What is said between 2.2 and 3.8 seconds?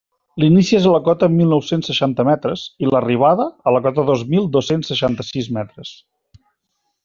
metres, i l'arribada, a